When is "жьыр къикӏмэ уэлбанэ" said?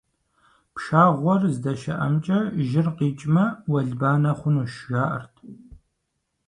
2.67-4.31